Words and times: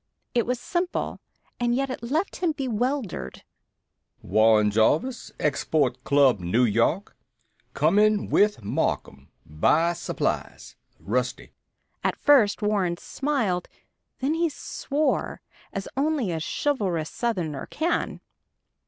It 0.33 0.47
was 0.47 0.59
simple, 0.59 1.19
and 1.59 1.75
yet 1.75 1.91
it 1.91 2.01
left 2.01 2.37
him 2.37 2.53
bewildered. 2.53 3.43
"WARREN 4.23 4.71
JARVIS, 4.71 5.31
Export 5.39 6.03
Club, 6.03 6.39
N.Y. 6.41 7.01
Coming 7.75 8.27
with 8.27 8.63
Marcum. 8.63 9.27
Buy 9.45 9.93
supplies. 9.93 10.75
RUSTY." 10.99 11.53
At 12.03 12.17
first 12.17 12.63
Warren 12.63 12.97
smiled, 12.97 13.67
then 14.21 14.33
he 14.33 14.49
swore, 14.49 15.39
as 15.71 15.87
only 15.95 16.31
a 16.31 16.39
chivalrous 16.41 17.11
Southron 17.11 17.67
can! 17.69 18.21